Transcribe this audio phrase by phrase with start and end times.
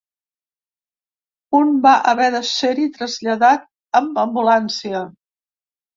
[1.57, 3.69] Un va haver de ser-hi traslladat
[4.01, 5.07] amb ambulància.